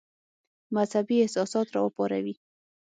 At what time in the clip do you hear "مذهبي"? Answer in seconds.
0.75-1.17